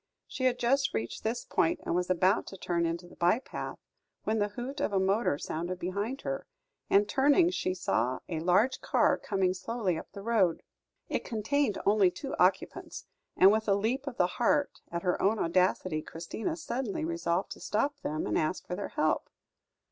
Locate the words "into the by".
2.87-3.37